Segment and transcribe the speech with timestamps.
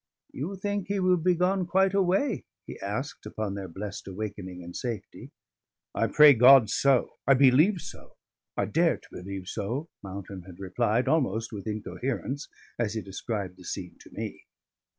[0.31, 4.73] "You think he will be gone quite away?" he asked, upon their blest awakening in
[4.73, 5.29] safety.
[5.93, 8.15] "I pray God so, I believe so,
[8.57, 12.47] I dare to believe so," Mountain had replied almost with incoherence,
[12.79, 14.47] as he described the scene to me.